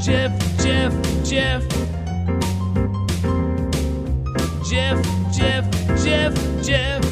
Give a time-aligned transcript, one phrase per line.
[0.00, 0.92] Jeff, Jeff,
[1.24, 1.62] Jeff.
[4.68, 4.98] Jeff,
[5.32, 5.64] Jeff,
[6.04, 7.02] Jeff, Jeff.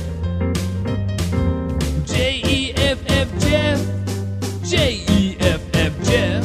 [2.06, 3.80] J E F F Jeff.
[4.64, 6.44] J E F F Jeff.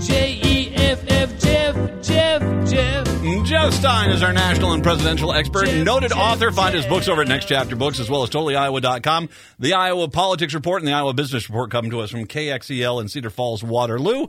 [0.00, 3.46] J E F F Jeff, Jeff, Jeff.
[3.46, 6.50] Jeff Stein is our national and presidential expert, Jeff, noted Jeff, author.
[6.50, 6.90] Find his Jeff.
[6.90, 9.28] books over at Next Chapter Books as well as totallyiowa.com.
[9.58, 13.08] The Iowa Politics Report and the Iowa Business Report come to us from KXEL in
[13.08, 14.28] Cedar Falls, Waterloo.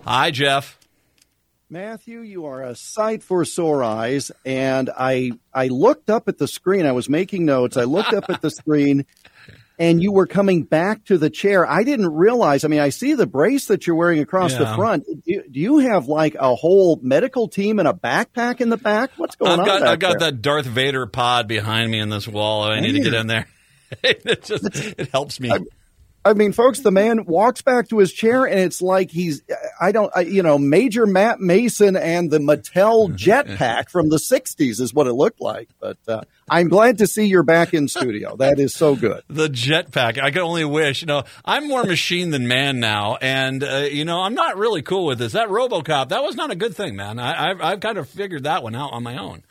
[0.00, 0.78] Hi, Jeff.
[1.70, 4.30] Matthew, you are a sight for sore eyes.
[4.44, 6.84] And I I looked up at the screen.
[6.86, 7.76] I was making notes.
[7.76, 9.06] I looked up at the screen
[9.78, 11.66] and you were coming back to the chair.
[11.68, 12.64] I didn't realize.
[12.64, 15.06] I mean, I see the brace that you're wearing across the front.
[15.06, 18.76] Do you, do you have like a whole medical team and a backpack in the
[18.76, 19.12] back?
[19.16, 19.64] What's going I've on?
[19.64, 20.30] got I've got there?
[20.30, 22.64] that Darth Vader pod behind me in this wall.
[22.64, 23.48] I need to get in there.
[24.02, 24.64] it just
[24.98, 25.50] it helps me.
[26.24, 29.42] I mean, folks, the man walks back to his chair and it's like he's,
[29.80, 34.80] I don't, I, you know, Major Matt Mason and the Mattel jetpack from the 60s
[34.80, 35.68] is what it looked like.
[35.80, 38.36] But uh, I'm glad to see you're back in studio.
[38.36, 39.24] That is so good.
[39.28, 40.22] the jetpack.
[40.22, 41.02] I can only wish.
[41.02, 44.82] You know, I'm more machine than man now, and uh, you know, I'm not really
[44.82, 45.32] cool with this.
[45.32, 47.18] That RoboCop, that was not a good thing, man.
[47.18, 49.42] I, I've I've kind of figured that one out on my own.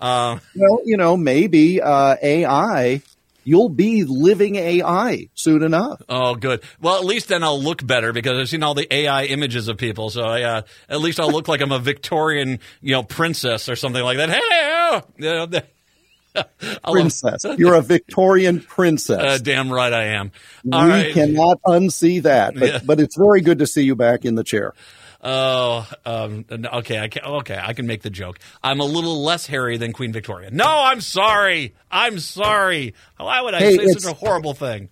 [0.00, 3.02] Uh, Well, you know, maybe uh, AI,
[3.50, 6.00] you'll be living AI soon enough.
[6.08, 6.62] oh, good.
[6.80, 9.76] Well, at least then I'll look better because I've seen all the AI images of
[9.76, 10.08] people.
[10.10, 14.02] So uh, at least I'll look like I'm a Victorian, you know, princess or something
[14.02, 14.30] like that.
[14.32, 16.42] Hello, You know,
[16.92, 17.44] princess.
[17.58, 19.18] You're a Victorian princess.
[19.20, 20.30] Uh, damn right I am.
[20.64, 21.12] we All right.
[21.12, 22.54] cannot unsee that.
[22.54, 22.78] But, Yeah.
[22.84, 24.72] but it's very good to see you back in the chair.
[25.22, 26.98] Oh, um, okay.
[26.98, 28.38] I can, okay, I can make the joke.
[28.62, 30.50] I'm a little less hairy than Queen Victoria.
[30.50, 31.74] No, I'm sorry.
[31.90, 32.94] I'm sorry.
[33.18, 34.88] Why would I Hey, say it's- such a horrible thing?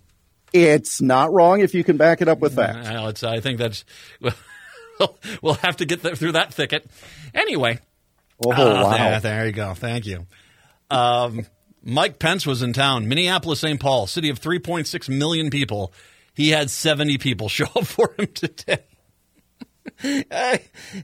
[0.53, 2.89] It's not wrong if you can back it up with facts.
[2.89, 3.85] Well, I think that's.
[5.41, 6.89] we'll have to get th- through that thicket.
[7.35, 7.79] Anyway.
[8.45, 8.91] Oh, Uh, wow.
[8.97, 9.73] there, there you go.
[9.73, 10.25] Thank you.
[10.89, 11.45] Um,
[11.83, 13.79] Mike Pence was in town, Minneapolis, St.
[13.79, 15.93] Paul, city of 3.6 million people.
[16.33, 18.79] He had 70 people show up for him today.
[20.03, 20.59] I,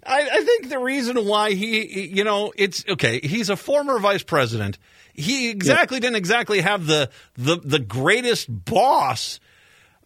[0.06, 3.20] I think the reason why he, you know, it's okay.
[3.20, 4.78] He's a former vice president.
[5.14, 9.40] He exactly didn't exactly have the the the greatest boss,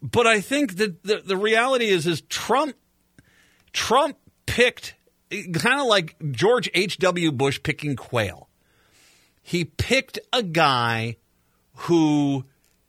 [0.00, 2.76] but I think that the the reality is is Trump
[3.72, 4.94] Trump picked
[5.30, 7.32] kind of like George H.W.
[7.32, 8.48] Bush picking Quayle.
[9.42, 11.16] He picked a guy
[11.74, 12.44] who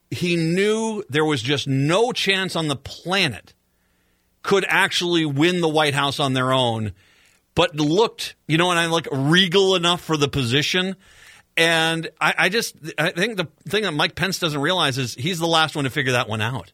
[0.09, 3.53] he knew there was just no chance on the planet
[4.44, 6.94] could actually win the White House on their own,
[7.56, 10.96] but looked, you know, and I like regal enough for the position.
[11.57, 15.38] And I, I just, I think the thing that Mike Pence doesn't realize is he's
[15.40, 16.72] the last one to figure that one out.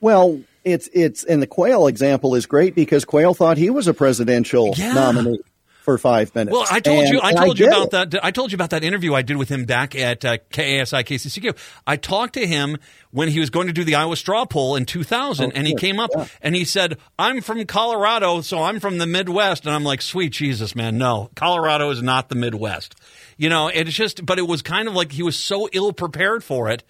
[0.00, 3.94] Well, it's it's and the Quayle example is great because Quayle thought he was a
[3.94, 4.92] presidential Yeah.
[4.94, 5.38] nominee
[5.84, 6.52] for five minutes.
[6.56, 8.10] Well, I told And- you, I told you about it.
[8.12, 8.24] that.
[8.24, 11.56] I told you about that interview I did with him back at uh, KASI KCCQ.
[11.86, 12.78] I talked to him
[13.10, 16.00] when he was going to do the Iowa straw poll in 2000, and he came
[16.00, 16.26] up Yeah.
[16.40, 20.32] and he said, "I'm from Colorado, so I'm from the Midwest." And I'm like, "Sweet
[20.32, 22.94] Jesus, man, no, Colorado is not the Midwest."
[23.36, 26.42] You know, it's just, but it was kind of like he was so ill prepared
[26.42, 26.82] for it.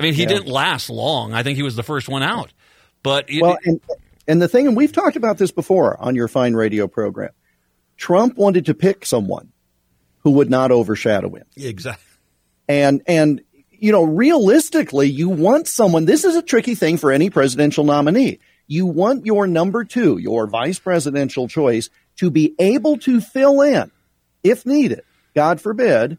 [0.00, 0.28] I mean, he Yeah.
[0.28, 1.32] didn't last long.
[1.32, 2.52] I think he was the first one out.
[3.04, 3.80] But it, Well, and
[4.26, 7.30] and the thing, and we've talked about this before on your fine radio program.
[7.96, 9.52] Trump wanted to pick someone
[10.20, 11.44] who would not overshadow him.
[11.56, 12.04] exactly.
[12.68, 16.04] And and you know, realistically, you want someone.
[16.04, 18.38] This is a tricky thing for any presidential nominee.
[18.68, 23.90] You want your number two, your vice presidential choice, to be able to fill in
[24.44, 25.02] if needed.
[25.34, 26.18] God forbid.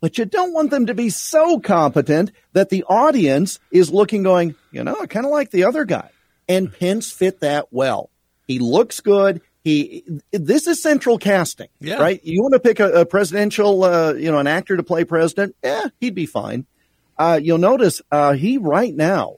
[0.00, 4.54] But you don't want them to be so competent that the audience is looking, going,
[4.70, 6.10] you know, I kind of like the other guy.
[6.48, 8.10] And Pence fit that well.
[8.46, 9.40] He looks good.
[9.64, 11.96] He, this is central casting, Yeah.
[11.96, 12.20] right?
[12.22, 15.56] You want to pick a, a presidential, uh, you know, an actor to play president?
[15.64, 16.66] Yeah, he'd be fine.
[17.16, 19.36] Uh, you'll notice uh, he right now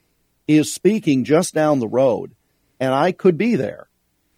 [0.49, 2.35] is speaking just down the road,
[2.81, 3.89] and I could be there,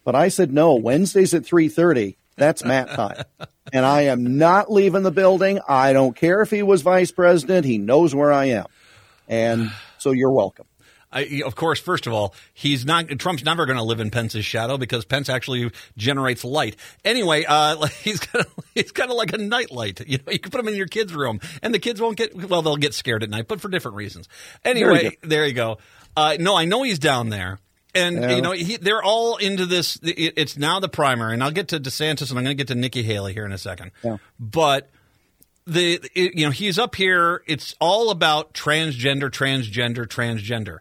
[0.05, 0.75] but I said no.
[0.75, 2.19] Wednesdays at three thirty.
[2.37, 3.25] That's Matt time,
[3.73, 5.59] and I am not leaving the building.
[5.69, 7.65] I don't care if he was vice president.
[7.65, 8.67] He knows where I am,
[9.29, 10.67] and so you're welcome.
[11.11, 13.09] I, of course, first of all, he's not.
[13.19, 16.77] Trump's never going to live in Pence's shadow because Pence actually generates light.
[17.05, 20.07] Anyway, uh, he's kind of he's kind of like a nightlight.
[20.07, 22.35] You know, you can put him in your kids' room, and the kids won't get.
[22.35, 24.29] Well, they'll get scared at night, but for different reasons.
[24.65, 25.31] Anyway, good.
[25.31, 25.79] there you go.
[26.17, 27.59] Uh, no, I know he's down there.
[27.95, 28.37] And Yeah.
[28.37, 29.97] you know he, they're all into this.
[30.03, 32.69] It, it's now the primary, and I'll get to DeSantis, and I'm going to get
[32.69, 33.93] to Nikki Haley here in a second.
[34.05, 34.19] Yeah.
[34.39, 34.91] But
[35.67, 37.43] the it, you know he's up here.
[37.47, 40.79] It's all about transgender, transgender, transgender.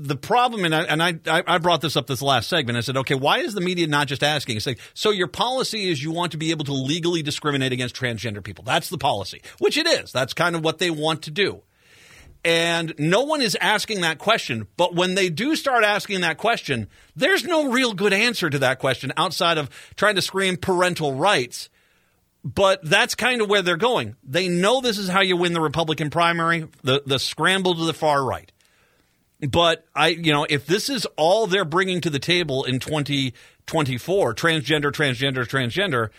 [0.00, 2.78] The problem, and I, and I, I brought this up this last segment.
[2.78, 4.56] I said, okay, why is the media not just asking?
[4.56, 7.96] It's like, so your policy is you want to be able to legally discriminate against
[7.96, 8.64] transgender people.
[8.64, 10.12] That's the policy, which it is.
[10.12, 11.62] That's kind of what they want to do.
[12.44, 14.68] And no one is asking that question.
[14.76, 18.78] But when they do start asking that question, there's no real good answer to that
[18.78, 21.68] question outside of trying to scream parental rights.
[22.44, 24.14] But that's kind of where they're going.
[24.22, 27.92] They know this is how you win the Republican primary, the, the scramble to the
[27.92, 28.52] far right.
[29.40, 34.34] But I, you know, if this is all they're bringing to the table in 2024,
[34.34, 36.10] transgender, transgender, transgender,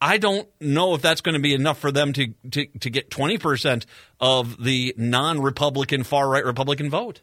[0.00, 3.10] I don't know if that's going to be enough for them to, to, to get
[3.10, 3.84] 20%
[4.20, 7.20] of the non Republican, far right Republican vote.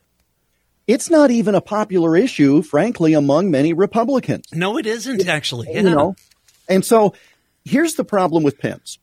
[0.87, 4.45] It's not even a popular issue, frankly, among many Republicans.
[4.51, 5.69] No, it isn't actually.
[5.71, 5.81] Yeah.
[5.81, 6.15] You know,
[6.67, 7.15] and so
[7.63, 8.99] here's the problem with Pence,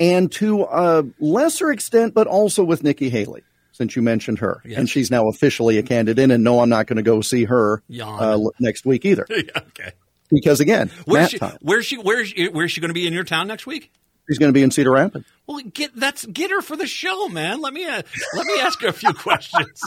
[0.00, 3.42] and to a lesser extent, but also with Nikki Haley
[3.74, 4.62] since you mentioned her.
[4.64, 4.78] Yes.
[4.78, 6.30] And she's now officially a candidate.
[6.30, 9.26] And no, I'm not going to go see her uh, next week either.
[9.56, 9.92] okay.
[10.30, 13.24] Because again, where's she, where's she, where's she, where's she going to be in your
[13.24, 13.92] town next week?
[14.28, 15.26] She's going to be in Cedar Rapids.
[15.46, 17.60] Well, get that's get her for the show, man.
[17.60, 18.00] Let me uh,
[18.34, 19.82] let me ask her a few questions.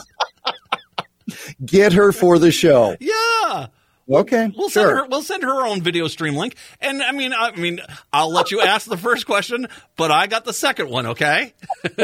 [1.65, 2.95] get her for the show.
[2.99, 3.67] Yeah.
[4.09, 4.83] Okay, we'll sure.
[4.85, 5.05] send her.
[5.07, 7.81] We'll send her own video stream link, and I mean, I mean,
[8.13, 9.67] I'll let you ask the first question,
[9.97, 11.07] but I got the second one.
[11.07, 11.53] Okay.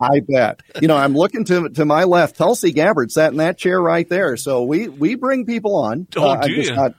[0.00, 0.60] I bet.
[0.80, 2.36] You know, I'm looking to to my left.
[2.36, 4.36] Tulsi Gabbard sat in that chair right there.
[4.36, 6.08] So we we bring people on.
[6.16, 6.74] Oh, uh, do you?
[6.74, 6.94] Not,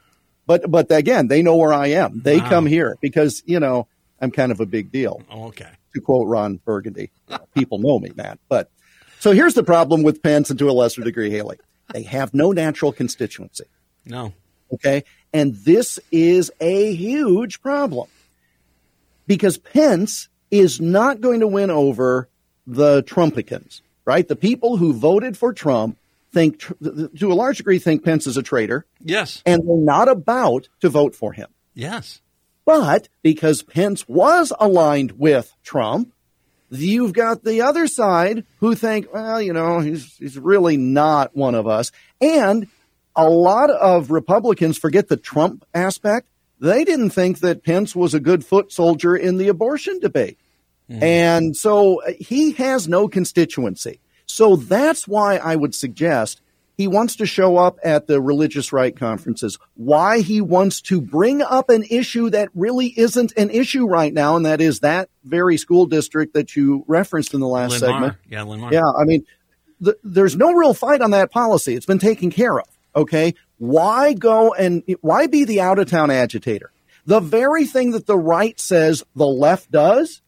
[0.46, 2.22] but but again, they know where I am.
[2.22, 2.48] They wow.
[2.48, 3.88] come here because you know
[4.22, 5.22] I'm kind of a big deal.
[5.30, 5.70] Okay.
[5.96, 7.12] To quote Ron Burgundy,
[7.54, 8.40] people know me, man.
[8.48, 8.72] But
[9.20, 11.58] so here's the problem with Pence and to a lesser degree Haley.
[11.92, 13.66] They have no natural constituency.
[14.06, 14.34] No.
[14.74, 15.04] Okay.
[15.34, 18.08] And this is a huge problem
[19.28, 22.28] because Pence is not going to win over
[22.68, 24.28] the Trumpicans, right?
[24.28, 25.98] The people who voted for Trump
[26.34, 28.86] think, to a large degree, think Pence is a traitor.
[29.02, 29.42] Yes.
[29.46, 31.48] And they're not about to vote for him.
[31.74, 32.22] Yes.
[32.66, 36.14] But because Pence was aligned with Trump,
[36.70, 41.56] you've got the other side who think, well, you know, he's, he's really not one
[41.56, 41.92] of us.
[42.22, 42.68] And
[43.16, 46.28] a lot of Republicans forget the Trump aspect.
[46.60, 50.38] They didn't think that Pence was a good foot soldier in the abortion debate.
[50.90, 51.04] Mm-hmm.
[51.04, 54.00] And so uh, he has no constituency.
[54.26, 56.42] So that's why I would suggest
[56.78, 61.42] he wants to show up at the religious right conferences, why he wants to bring
[61.42, 65.58] up an issue that really isn't an issue right now, and that is that very
[65.58, 68.02] school district that you referenced in the last Linn segment.
[68.02, 68.20] Mar.
[68.30, 68.74] Yeah, Linn Mar.
[68.74, 69.26] Yeah, I mean,
[69.80, 71.76] the, there's no real fight on that policy.
[71.76, 72.68] It's been taken care of.
[72.96, 73.36] Okay.
[73.58, 76.72] Why go and why be the out of town agitator?
[77.06, 80.22] The very thing that the right says the left does.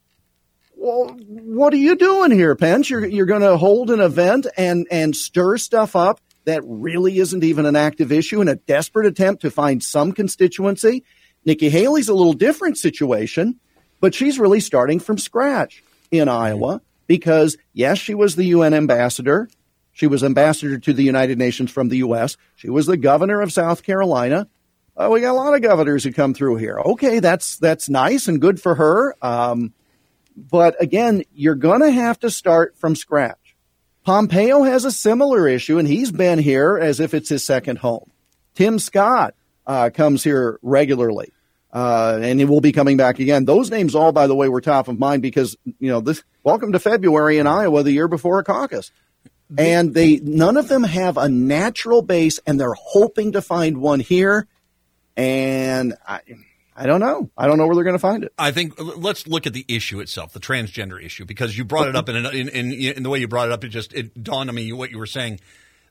[0.76, 2.90] Well, what are you doing here, Pence?
[2.90, 7.44] You're, you're going to hold an event and, and stir stuff up that really isn't
[7.44, 11.04] even an active issue in a desperate attempt to find some constituency.
[11.46, 13.60] Nikki Haley's a little different situation,
[14.00, 19.50] but she's really starting from scratch in Iowa because yes, she was the UN ambassador.
[19.94, 22.36] She was ambassador to the United Nations from the U.S.
[22.56, 24.48] She was the governor of South Carolina.
[24.98, 26.80] Uh, we got a lot of governors who come through here.
[26.80, 29.16] Okay, that's that's nice and good for her.
[29.22, 29.74] Um,
[30.36, 33.56] but again, you're going to have to start from scratch.
[34.04, 38.12] Pompeo has a similar issue, and he's been here as if it's his second home.
[38.56, 39.36] Tim Scott
[39.66, 41.32] uh, comes here regularly,
[41.72, 43.46] uh, and he will be coming back again.
[43.46, 46.24] Those names, all by the way, were top of mind because you know this.
[46.44, 48.92] Welcome to February in Iowa, the year before a caucus
[49.58, 54.00] and they none of them have a natural base and they're hoping to find one
[54.00, 54.48] here
[55.16, 56.20] and i
[56.76, 59.28] i don't know i don't know where they're going to find it i think let's
[59.28, 62.50] look at the issue itself the transgender issue because you brought it up in, in,
[62.50, 64.92] in, in the way you brought it up it just it dawned on me what
[64.92, 65.40] you were saying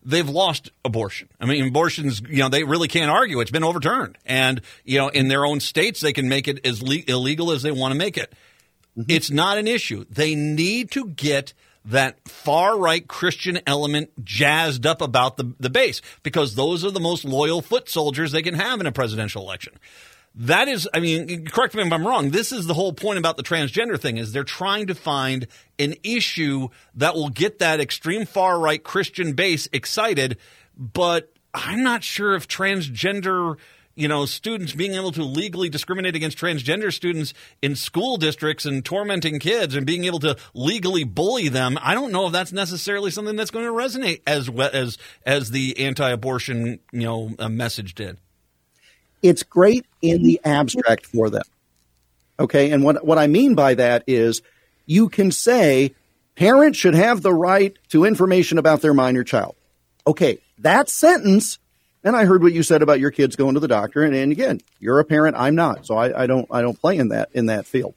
[0.04, 1.28] they've lost abortion.
[1.40, 3.40] I mean, abortions, you know, they really can't argue.
[3.40, 4.19] It's been overturned.
[4.26, 7.62] And, you know, in their own states, they can make it as le- illegal as
[7.62, 8.33] they want to make it.
[8.97, 9.11] Mm-hmm.
[9.11, 10.04] It's not an issue.
[10.11, 11.54] They need to get
[11.85, 17.01] that far right Christian element jazzed up about the, the base because those are the
[17.01, 19.75] most loyal foot soldiers they can have in a presidential election.
[20.35, 22.31] That is, I mean, correct me if I'm wrong.
[22.31, 25.47] This is the whole point about the transgender thing is they're trying to find
[25.79, 30.39] an issue that will get that extreme far right Christian base excited,
[30.77, 33.57] but I'm not sure if transgender
[33.95, 38.85] you know, students being able to legally discriminate against transgender students in school districts and
[38.85, 41.79] tormenting kids and being able to legally bully them.
[41.83, 45.51] I don't know if that's necessarily something that's going to resonate as well as as
[45.51, 48.19] the anti-abortion, you know, uh, message did.
[49.23, 51.45] It's great in the abstract for them.
[52.41, 54.43] Okay, and what what I mean by that is
[54.87, 55.95] you can say
[56.35, 59.55] parents should have the right to information about their minor child.
[60.07, 61.59] Okay, that sentence,
[62.04, 64.32] and I heard what you said about your kids going to the doctor, and, and
[64.32, 67.30] again, you're a parent, I'm not, so I, I don't I don't play in that
[67.32, 67.94] in that field.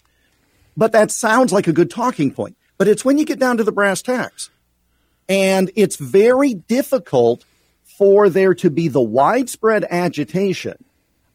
[0.77, 2.57] But that sounds like a good talking point.
[2.77, 4.50] But it's when you get down to the brass tacks.
[5.27, 7.45] And it's very difficult
[7.97, 10.83] for there to be the widespread agitation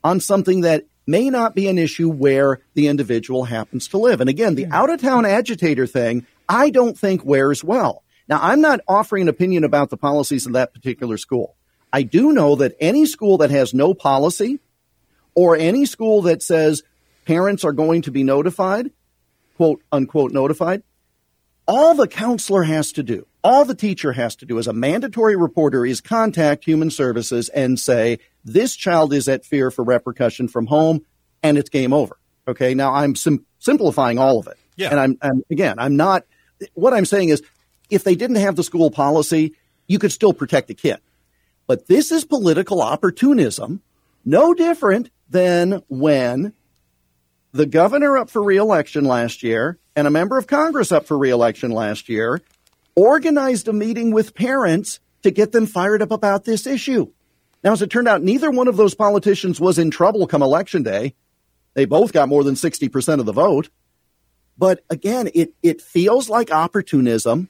[0.04, 4.20] on something that may not be an issue where the individual happens to live.
[4.20, 4.72] And again, the hmm.
[4.72, 8.02] out of town agitator thing, I don't think wears well.
[8.28, 11.56] Now, I'm not offering an opinion about the policies of that particular school.
[11.92, 14.60] I do know that any school that has no policy
[15.34, 16.82] or any school that says
[17.24, 18.90] parents are going to be notified,
[19.56, 20.82] quote unquote notified,
[21.66, 25.36] all the counselor has to do, all the teacher has to do as a mandatory
[25.36, 30.66] reporter is contact human services and say, this child is at fear for repercussion from
[30.66, 31.04] home
[31.42, 32.16] and it's game over.
[32.48, 32.74] Okay.
[32.74, 34.58] Now I'm sim- simplifying all of it.
[34.76, 34.90] Yeah.
[34.90, 36.24] And I'm, I'm, again, I'm not,
[36.74, 37.42] what I'm saying is
[37.88, 39.54] if they didn't have the school policy,
[39.86, 40.98] you could still protect the kid.
[41.70, 43.80] But this is political opportunism,
[44.24, 46.52] no different than when
[47.52, 51.70] the governor up for reelection last year and a member of Congress up for reelection
[51.70, 52.40] last year
[52.96, 57.12] organized a meeting with parents to get them fired up about this issue.
[57.62, 60.82] Now, as it turned out, neither one of those politicians was in trouble come election
[60.82, 61.14] day.
[61.74, 63.70] They both got more than 60% of the vote.
[64.58, 67.48] But again, it, it feels like opportunism,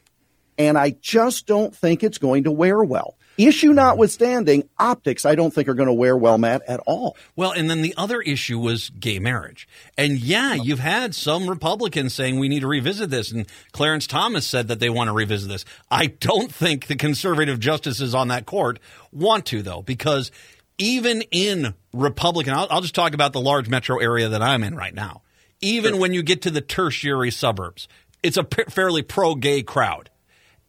[0.58, 3.16] and I just don't think it's going to wear well.
[3.46, 7.16] Issue notwithstanding, optics I don't think are going to wear well, Matt, at all.
[7.36, 9.66] Well, and then the other issue was gay marriage.
[9.96, 13.32] And yeah, you've had some Republicans saying we need to revisit this.
[13.32, 15.64] And Clarence Thomas said that they want to revisit this.
[15.90, 18.78] I don't think the conservative justices on that court
[19.10, 20.30] want to, though, because
[20.76, 24.76] even in Republican, I'll, I'll just talk about the large metro area that I'm in
[24.76, 25.22] right now.
[25.62, 27.88] Even when you get to the tertiary suburbs,
[28.22, 30.10] it's a p- fairly pro gay crowd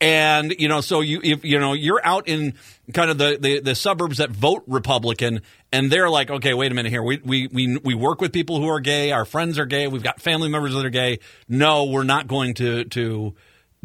[0.01, 2.55] and you know so you if you know you're out in
[2.93, 5.41] kind of the, the, the suburbs that vote republican
[5.71, 7.03] and they're like okay wait a minute here.
[7.03, 9.11] We, we we we work with people who are gay.
[9.11, 9.87] Our friends are gay.
[9.87, 11.19] We've got family members that are gay.
[11.47, 13.35] No we're not going to to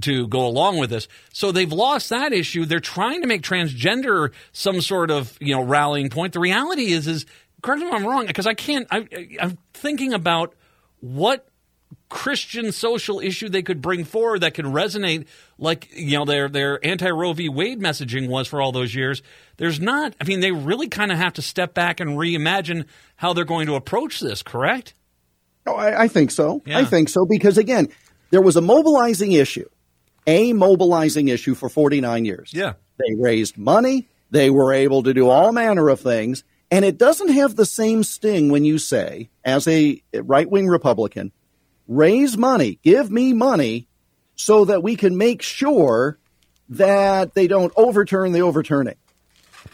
[0.03, 1.09] to go along with this.
[1.33, 2.65] So they've lost that issue.
[2.65, 6.33] They're trying to make transgender some sort of you know rallying point.
[6.33, 7.27] The reality is is
[7.63, 10.55] correct me if i'm wrong because i can't I, i'm thinking about
[11.01, 11.49] what
[12.09, 15.27] Christian social issue they could bring forward that could resonate
[15.59, 17.49] like you know their their anti Roe v.
[17.49, 19.23] Wade messaging was for all those years.
[19.57, 20.15] There's not.
[20.21, 22.87] I mean, they really kind of have to step back and reimagine
[23.17, 24.43] how they're going to approach this.
[24.43, 24.95] Correct?
[25.67, 26.63] Oh, I, I think so.
[26.65, 26.79] Yeah.
[26.79, 27.89] I think so because again,
[28.31, 29.69] there was a mobilizing issue,
[30.27, 32.51] a mobilizing issue for 49 years.
[32.53, 32.75] Yeah.
[32.99, 34.09] They raised money.
[34.31, 36.45] They were able to do all manner of things.
[36.71, 41.33] And it doesn't have the same sting when you say, as a right wing Republican,
[41.89, 43.89] raise money, give me money
[44.35, 46.19] so that we can make sure
[46.69, 48.97] that they don't overturn the overturning.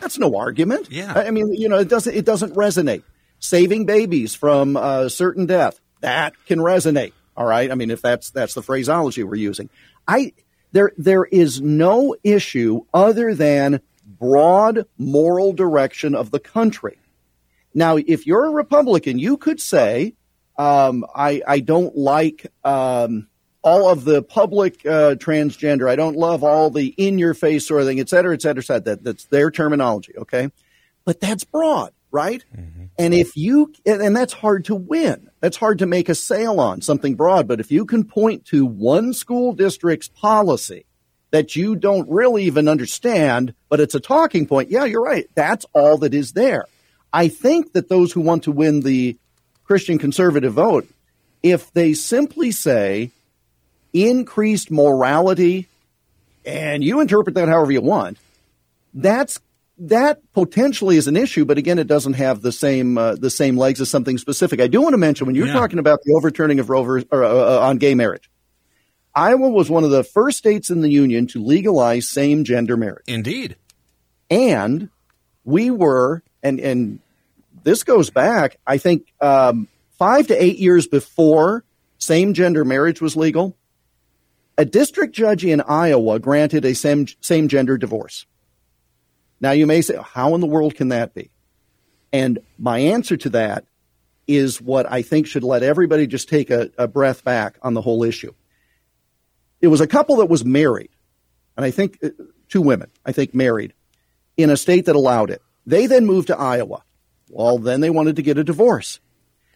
[0.00, 0.90] That's no argument.
[0.90, 1.12] Yeah.
[1.14, 3.02] I mean, you know, it doesn't it doesn't resonate.
[3.38, 7.12] Saving babies from uh, certain death that can resonate.
[7.36, 7.70] All right.
[7.70, 9.68] I mean, if that's that's the phraseology we're using,
[10.06, 10.32] I
[10.72, 16.98] there there is no issue other than broad moral direction of the country.
[17.74, 20.14] Now, if you're a Republican, you could say,
[20.56, 23.28] um, I, I don't like um,
[23.62, 25.88] all of the public uh, transgender.
[25.88, 28.62] I don't love all the in your face sort of thing, et cetera, et cetera,
[28.62, 28.80] et cetera.
[28.84, 30.50] That, that's their terminology, okay?
[31.04, 32.44] But that's broad, right?
[32.98, 35.30] And if you, and that's hard to win.
[35.40, 37.48] That's hard to make a sale on something broad.
[37.48, 40.84] But if you can point to one school district's policy
[41.30, 45.28] that you don't really even understand, but it's a talking point, yeah, you're right.
[45.34, 46.66] That's all that is there.
[47.12, 49.18] I think that those who want to win the
[49.72, 50.86] Christian conservative vote,
[51.42, 53.10] if they simply say
[53.94, 55.66] increased morality,
[56.44, 58.18] and you interpret that however you want,
[58.92, 59.40] that's
[59.78, 63.56] that potentially is an issue, but again, it doesn't have the same uh, the same
[63.56, 64.60] legs as something specific.
[64.60, 65.54] I do want to mention when you're Yeah.
[65.54, 68.28] talking about the overturning of Roe or, uh, uh, on gay marriage,
[69.14, 73.04] Iowa was one of the first states in the union to legalize same gender marriage
[73.06, 73.56] Indeed.
[74.30, 74.90] and
[75.46, 76.98] we were and and
[77.64, 81.64] this goes back i think um, five to eight years before
[81.98, 83.56] same gender marriage was legal
[84.58, 88.26] a district judge in iowa granted a same same gender divorce
[89.40, 91.30] now you may say how in the world can that be
[92.12, 93.64] and my answer to that
[94.26, 97.80] is what i think should let everybody just take a, a breath back on the
[97.80, 98.32] whole issue
[99.60, 100.90] it was a couple that was married
[101.56, 102.08] and i think uh,
[102.48, 103.72] two women i think married
[104.36, 105.42] in a state that allowed it.
[105.66, 106.82] They then moved to Iowa.
[107.32, 109.00] Well, then they wanted to get a divorce.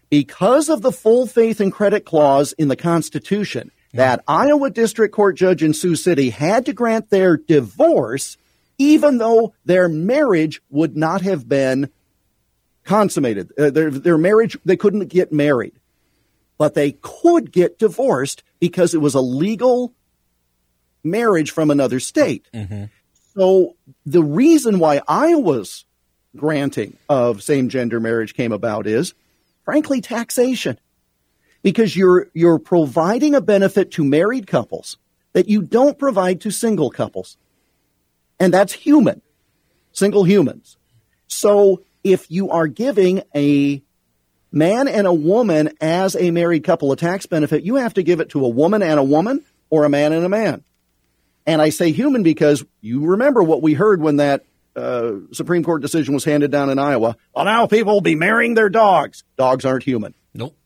[0.08, 5.36] Because of the full faith and credit clause in the Constitution, that Iowa District Court
[5.36, 8.36] judge in Sioux City had to grant their divorce
[8.78, 11.90] even though their marriage would not have been
[12.84, 13.52] consummated.
[13.58, 15.72] Uh, their, their marriage, they couldn't get married,
[16.58, 19.94] but they could get divorced because it was a legal
[21.02, 22.48] marriage from another state.
[23.34, 25.84] So the reason why Iowa's
[26.36, 29.14] granting of same gender marriage came about is,
[29.64, 30.78] frankly, taxation.
[31.62, 34.98] Because you're you're providing a benefit to married couples
[35.32, 37.36] that you don't provide to single couples.
[38.38, 39.20] And that's human.
[39.92, 40.76] Single humans.
[41.26, 43.82] So if you are giving a
[44.52, 48.20] man and a woman as a married couple a tax benefit, you have to give
[48.20, 50.62] it to a woman and a woman or a man and a man.
[51.46, 54.44] And I say human because you remember what we heard when that
[54.76, 57.16] uh, Supreme Court decision was handed down in Iowa.
[57.34, 59.24] Well, now people will be marrying their dogs.
[59.36, 60.14] Dogs aren't human.
[60.34, 60.56] Nope.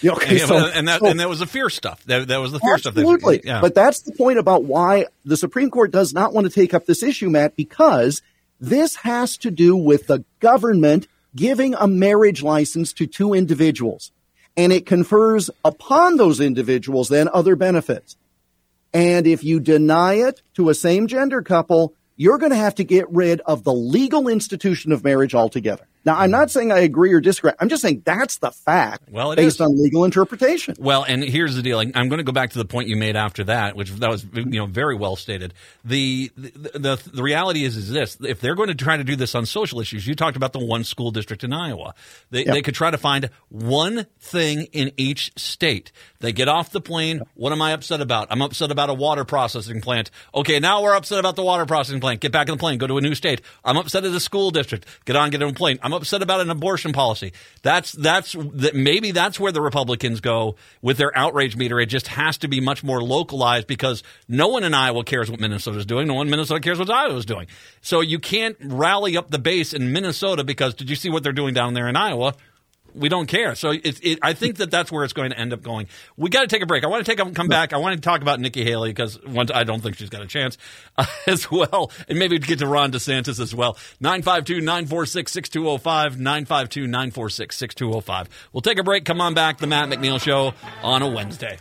[0.00, 2.02] Yeah, okay, Yeah, so- and that so- and that was the fear stuff.
[2.06, 2.96] That, that was the fear stuff.
[2.96, 3.42] Absolutely.
[3.44, 3.60] yeah.
[3.60, 6.86] But that's the point about why the Supreme Court does not want to take up
[6.86, 8.20] this issue, Matt, because
[8.60, 14.10] this has to do with the government giving a marriage license to two individuals.
[14.56, 18.16] And it confers upon those individuals then other benefits.
[18.92, 22.84] And if you deny it to a same gender couple, you're going to have to
[22.84, 25.86] get rid of the legal institution of marriage altogether.
[26.04, 27.52] Now, I'm not saying I agree or disagree.
[27.60, 29.60] I'm just saying that's the fact Well, based is.
[29.60, 30.74] on legal interpretation.
[30.78, 31.78] Well, and here's the deal.
[31.78, 34.24] I'm going to go back to the point you made after that, which that was
[34.34, 35.54] you know very well stated.
[35.84, 39.16] The the the, the reality is is this: if they're going to try to do
[39.16, 41.94] this on social issues, you talked about the one school district in Iowa.
[42.30, 42.52] They Yeah.
[42.52, 45.92] they could try to find one thing in each state.
[46.20, 47.22] They get off the plane.
[47.34, 48.28] What am I upset about?
[48.30, 50.10] I'm upset about a water processing plant.
[50.34, 52.20] Okay, now we're upset about the water processing plant.
[52.20, 52.78] Get back in the plane.
[52.78, 53.40] Go to a new state.
[53.64, 54.86] I'm upset at the school district.
[55.04, 55.78] Get on, get on a plane.
[55.82, 57.32] I'm upset about an abortion policy.
[57.62, 61.80] That's that's that maybe that's where the Republicans go with their outrage meter.
[61.80, 65.40] It just has to be much more localized because no one in Iowa cares what
[65.40, 66.08] Minnesota's doing.
[66.08, 67.46] No one in Minnesota cares what Iowa's doing.
[67.80, 71.32] So you can't rally up the base in Minnesota because did you see what they're
[71.32, 72.34] doing down there in Iowa?
[72.94, 73.54] We don't care.
[73.54, 75.88] So it, it, I think that that's where it's going to end up going.
[76.16, 76.84] We got to take a break.
[76.84, 77.72] I want to take a come back.
[77.72, 80.26] I want to talk about Nikki Haley because one, I don't think she's got a
[80.26, 80.58] chance
[80.96, 81.90] uh, as well.
[82.08, 83.78] And maybe get to Ron DeSantis as well.
[84.00, 86.18] 952 946 6205.
[86.18, 88.48] 952 946 6205.
[88.52, 89.04] We'll take a break.
[89.04, 89.58] Come on back.
[89.58, 91.58] The Matt McNeil Show on a Wednesday.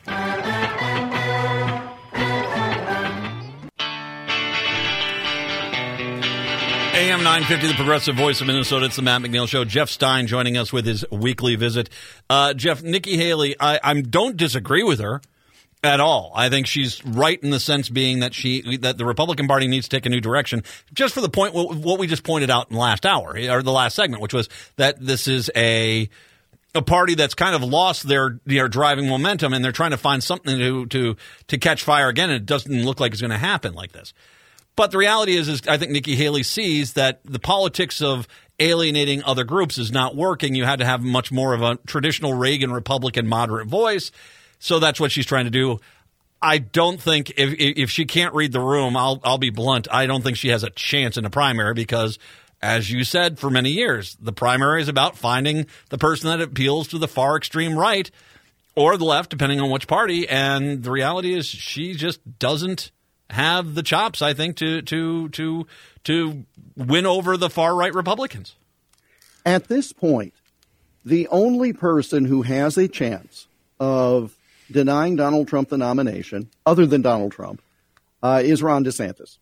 [7.12, 8.86] AM 950, the progressive voice of Minnesota.
[8.86, 9.66] It's the Matt McNeil Show.
[9.66, 11.90] Jeff Stein joining us with his weekly visit.
[12.30, 15.20] Uh, Jeff, Nikki Haley, I, I don't disagree with her
[15.84, 16.32] at all.
[16.34, 19.90] I think she's right in the sense being that she that the Republican Party needs
[19.90, 20.64] to take a new direction.
[20.94, 23.74] Just for the point what, we just pointed out in the last hour or the
[23.74, 24.48] last segment, which was
[24.78, 26.10] that this is a
[26.74, 30.24] a party that's kind of lost their their driving momentum and they're trying to find
[30.24, 32.30] something to to to catch fire again.
[32.30, 34.14] And it doesn't look like it's going to happen like this.
[34.76, 38.28] But the reality is, is I think Nikki Haley sees that the politics of
[38.60, 40.56] alienating other groups is not working.
[40.56, 44.12] You had to have much more of a traditional Reagan Republican moderate voice.
[44.60, 45.80] So that's what she's trying to do.
[46.42, 49.88] I don't think if if she can't read the room, I'll I'll be blunt.
[49.92, 52.18] I don't think she has a chance in the primary because,
[52.62, 56.88] as you said for many years, the primary is about finding the person that appeals
[56.90, 58.10] to the far extreme right
[58.76, 60.28] or the left, depending on which party.
[60.28, 62.92] And the reality is, she just doesn't
[63.32, 64.22] have the chops.
[64.22, 65.68] I think to to to
[66.04, 68.56] to win over the far right Republicans.
[69.46, 70.34] At this point,
[71.04, 73.48] the only person who has a chance
[73.80, 74.38] of
[74.72, 77.62] denying Donald Trump the nomination, other than Donald Trump,
[78.22, 79.38] uh, is Ron DeSantis.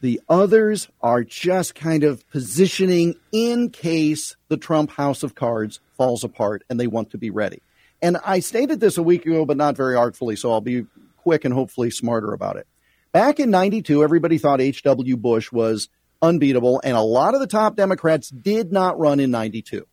[0.00, 6.22] The others are just kind of positioning in case the Trump House of Cards falls
[6.22, 7.62] apart and they want to be ready.
[8.02, 10.84] And I stated this a week ago, but not very artfully, so I'll be
[11.16, 12.66] quick and hopefully smarter about it.
[13.14, 15.16] Back in 92, everybody thought H.W.
[15.16, 15.88] Bush was
[16.20, 19.86] unbeatable, and a lot of the top Democrats did not run in 92.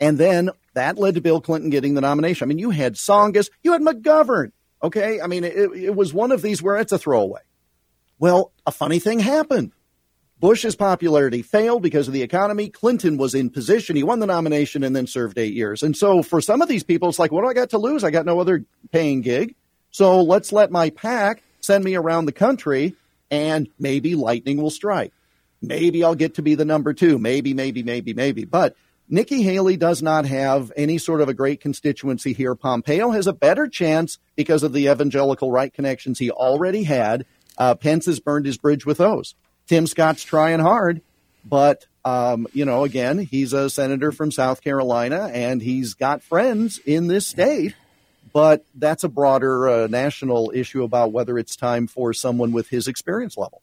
[0.00, 2.44] And then that led to Bill Clinton getting the nomination.
[2.44, 4.50] I mean, you had Tsongas, you had McGovern.
[4.82, 5.20] Okay.
[5.20, 7.42] I mean, it, it was one of these where it's a throwaway.
[8.18, 9.70] Well, a funny thing happened.
[10.40, 12.70] Bush's popularity failed because of the economy.
[12.70, 13.94] Clinton was in position.
[13.94, 15.84] He won the nomination and then served eight years.
[15.84, 18.02] And so for some of these people, it's like, what do I got to lose?
[18.02, 19.54] I got no other paying gig.
[19.92, 22.94] So let's let my PAC send me around the country
[23.30, 25.12] and maybe lightning will strike.
[25.60, 27.18] Maybe I'll get to be the number two.
[27.18, 28.44] Maybe, maybe, maybe, maybe.
[28.44, 28.76] But
[29.08, 32.54] Nikki Haley does not have any sort of a great constituency here.
[32.54, 37.26] Pompeo has a better chance because of the evangelical right connections he already had.
[37.58, 39.34] Uh, Pence has burned his bridge with those.
[39.66, 41.02] Tim Scott's trying hard,
[41.44, 46.78] but um, you know, again, he's a senator from South Carolina and he's got friends
[46.78, 47.74] in this state.
[48.36, 52.86] But that's a broader uh, national issue about whether it's time for someone with his
[52.86, 53.62] experience level.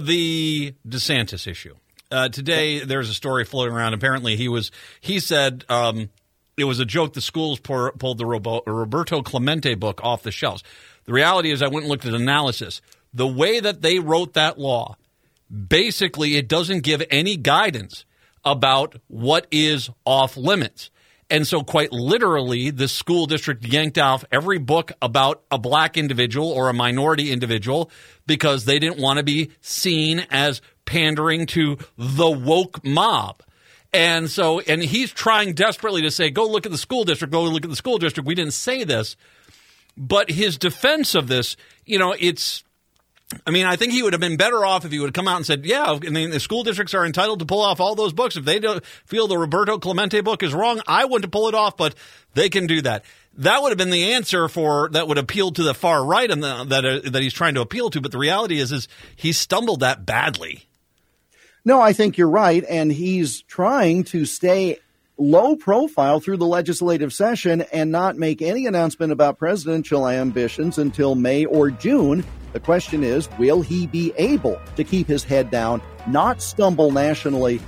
[0.00, 1.74] the DeSantis issue.
[2.08, 3.94] Uh, today, there's a story floating around.
[3.94, 6.10] Apparently, he was he said um,
[6.56, 7.14] it was a joke.
[7.14, 10.62] The schools pour, pulled the Robo, Roberto Clemente book off the shelves.
[11.06, 12.80] The reality is, I went and looked at analysis.
[13.12, 14.96] The way that they wrote that law,
[15.50, 18.04] basically, it doesn't give any guidance
[18.44, 20.88] about what is off limits.
[21.30, 26.50] And so, quite literally, the school district yanked off every book about a black individual
[26.50, 27.90] or a minority individual
[28.26, 33.42] because they didn't want to be seen as pandering to the woke mob.
[33.92, 37.42] And so, and he's trying desperately to say, go look at the school district, go
[37.42, 38.26] look at the school district.
[38.26, 39.16] We didn't say this.
[39.96, 42.64] But his defense of this, you know, it's
[43.46, 45.28] I mean, I think he would have been better off if he would have come
[45.28, 47.94] out and said, "Yeah, I mean, the school districts are entitled to pull off all
[47.94, 48.36] those books.
[48.36, 51.76] If they don't feel the Roberto Clemente book is wrong, I wouldn't pull it off,
[51.76, 51.94] but
[52.34, 53.04] they can do that."
[53.38, 56.42] That would have been the answer for that would appeal to the far right and
[56.42, 58.00] the, that uh, that he's trying to appeal to.
[58.00, 60.64] But the reality is, is he stumbled that badly.
[61.64, 64.78] No, I think you're right, and he's trying to stay
[65.18, 71.14] low profile through the legislative session and not make any announcement about presidential ambitions until
[71.14, 75.82] May or June the question is, will he be able to keep his head down,
[76.06, 77.60] not stumble nationally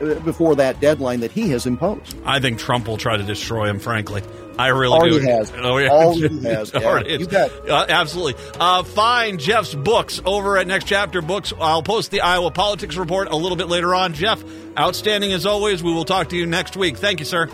[0.00, 2.16] uh, before that deadline that he has imposed?
[2.24, 4.22] I think Trump will try to destroy him, frankly.
[4.58, 5.26] I really Already do.
[5.26, 5.50] Has.
[5.56, 5.88] Oh, yeah.
[5.88, 6.72] Already has.
[6.74, 7.00] Yeah.
[7.04, 7.50] You bet.
[7.68, 8.34] Uh, absolutely.
[8.60, 11.52] Uh, find Jeff's books over at Next Chapter Books.
[11.58, 14.12] I'll post the Iowa Politics Report a little bit later on.
[14.12, 14.42] Jeff,
[14.78, 15.82] outstanding as always.
[15.82, 16.98] We will talk to you next week.
[16.98, 17.48] Thank you, sir.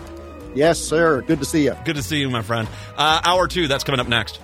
[0.55, 1.21] Yes, sir.
[1.21, 1.75] Good to see you.
[1.85, 2.67] Good to see you, my friend.
[2.97, 4.39] Uh, hour two, that's coming up next.